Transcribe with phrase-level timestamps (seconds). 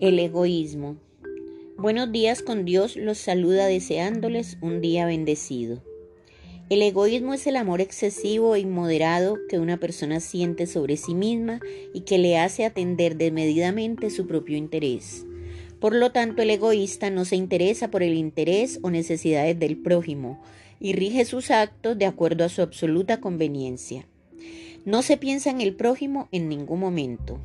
[0.00, 0.96] El egoísmo.
[1.76, 5.82] Buenos días con Dios los saluda deseándoles un día bendecido.
[6.70, 11.58] El egoísmo es el amor excesivo e inmoderado que una persona siente sobre sí misma
[11.92, 15.26] y que le hace atender desmedidamente su propio interés.
[15.80, 20.40] Por lo tanto, el egoísta no se interesa por el interés o necesidades del prójimo
[20.78, 24.06] y rige sus actos de acuerdo a su absoluta conveniencia.
[24.84, 27.40] No se piensa en el prójimo en ningún momento.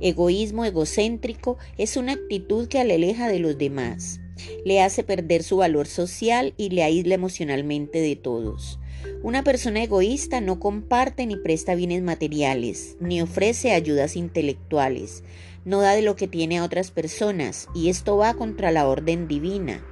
[0.00, 4.20] Egoísmo egocéntrico es una actitud que le aleja de los demás,
[4.64, 8.78] le hace perder su valor social y le aísla emocionalmente de todos.
[9.22, 15.24] Una persona egoísta no comparte ni presta bienes materiales, ni ofrece ayudas intelectuales,
[15.64, 19.28] no da de lo que tiene a otras personas, y esto va contra la orden
[19.28, 19.84] divina,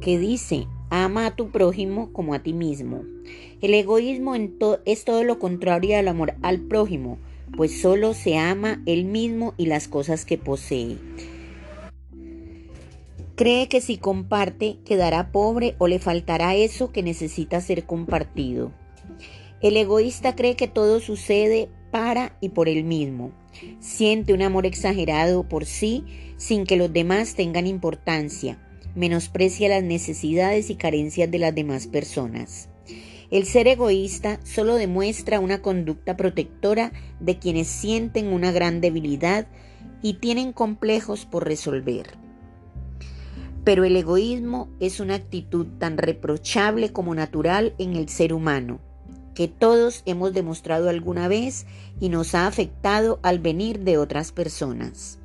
[0.00, 3.02] que dice, ama a tu prójimo como a ti mismo.
[3.60, 4.34] El egoísmo
[4.84, 7.18] es todo lo contrario al amor al prójimo,
[7.54, 10.96] pues solo se ama él mismo y las cosas que posee.
[13.36, 18.72] Cree que si comparte quedará pobre o le faltará eso que necesita ser compartido.
[19.60, 23.32] El egoísta cree que todo sucede para y por él mismo.
[23.80, 26.04] Siente un amor exagerado por sí
[26.36, 28.58] sin que los demás tengan importancia.
[28.94, 32.70] Menosprecia las necesidades y carencias de las demás personas.
[33.30, 39.48] El ser egoísta solo demuestra una conducta protectora de quienes sienten una gran debilidad
[40.02, 42.06] y tienen complejos por resolver.
[43.64, 48.78] Pero el egoísmo es una actitud tan reprochable como natural en el ser humano,
[49.34, 51.66] que todos hemos demostrado alguna vez
[51.98, 55.18] y nos ha afectado al venir de otras personas.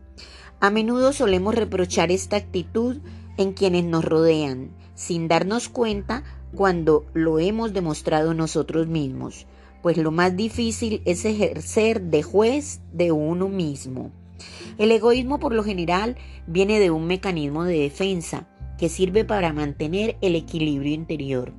[0.59, 2.97] A menudo solemos reprochar esta actitud
[3.37, 6.23] en quienes nos rodean, sin darnos cuenta
[6.55, 9.45] cuando lo hemos demostrado nosotros mismos,
[9.81, 14.11] pues lo más difícil es ejercer de juez de uno mismo.
[14.77, 16.17] El egoísmo por lo general
[16.47, 18.47] viene de un mecanismo de defensa
[18.77, 21.53] que sirve para mantener el equilibrio interior.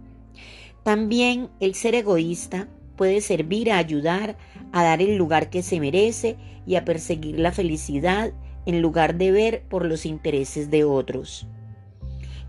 [0.83, 4.37] También el ser egoísta puede servir a ayudar
[4.73, 6.37] a dar el lugar que se merece
[6.67, 8.33] y a perseguir la felicidad
[8.67, 11.47] en lugar de ver por los intereses de otros.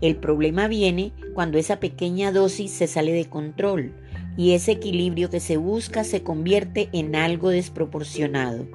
[0.04, 3.94] El problema viene cuando esa pequeña dosis se sale de control
[4.36, 8.66] y ese equilibrio que se busca se convierte en algo desproporcionado.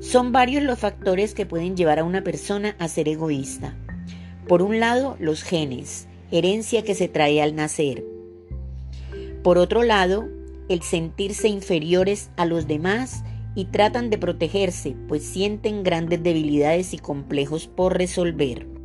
[0.00, 3.76] Son varios los factores que pueden llevar a una persona a ser egoísta.
[4.48, 8.02] Por un lado, los genes, herencia que se trae al nacer.
[9.42, 10.26] Por otro lado,
[10.70, 13.24] el sentirse inferiores a los demás
[13.54, 18.75] y tratan de protegerse, pues sienten grandes debilidades y complejos por resolver.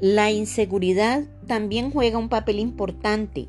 [0.00, 3.48] La inseguridad también juega un papel importante,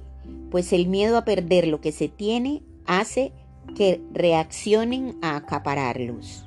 [0.49, 3.31] pues el miedo a perder lo que se tiene hace
[3.75, 6.45] que reaccionen a acapararlos.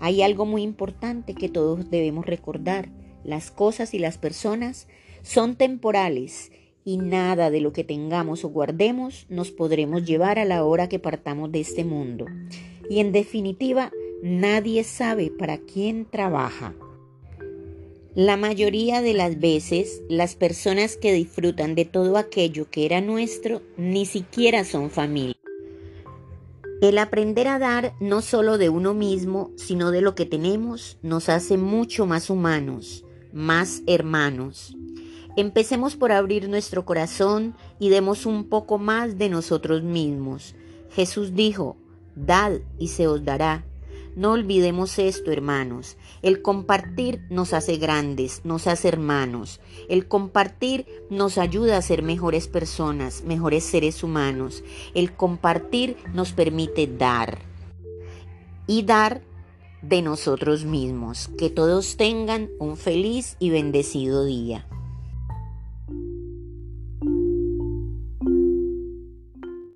[0.00, 2.88] Hay algo muy importante que todos debemos recordar.
[3.22, 4.88] Las cosas y las personas
[5.22, 6.50] son temporales
[6.84, 10.98] y nada de lo que tengamos o guardemos nos podremos llevar a la hora que
[10.98, 12.26] partamos de este mundo.
[12.90, 13.92] Y en definitiva,
[14.24, 16.74] nadie sabe para quién trabaja.
[18.16, 23.60] La mayoría de las veces las personas que disfrutan de todo aquello que era nuestro
[23.76, 25.36] ni siquiera son familia.
[26.80, 31.28] El aprender a dar no solo de uno mismo, sino de lo que tenemos, nos
[31.28, 33.04] hace mucho más humanos,
[33.34, 34.74] más hermanos.
[35.36, 40.54] Empecemos por abrir nuestro corazón y demos un poco más de nosotros mismos.
[40.88, 41.76] Jesús dijo,
[42.14, 43.66] Dad y se os dará.
[44.16, 45.98] No olvidemos esto, hermanos.
[46.22, 49.60] El compartir nos hace grandes, nos hace hermanos.
[49.90, 54.64] El compartir nos ayuda a ser mejores personas, mejores seres humanos.
[54.94, 57.40] El compartir nos permite dar.
[58.66, 59.20] Y dar
[59.82, 61.28] de nosotros mismos.
[61.36, 64.66] Que todos tengan un feliz y bendecido día.